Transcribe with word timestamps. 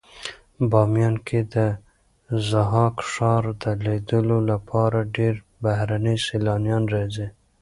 بامیان 0.69 1.15
کې 1.27 1.39
د 1.53 1.55
ضحاک 2.49 2.95
ښار 3.11 3.43
د 3.63 3.63
لیدلو 3.85 4.39
لپاره 4.51 4.97
ډېر 5.15 5.35
بهرني 5.63 6.15
سېلانیان 6.27 6.83
راځي. 6.95 7.27